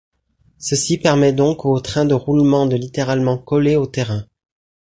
[0.57, 4.25] Ceci permet donc au train de roulement de littéralement coller au terrain.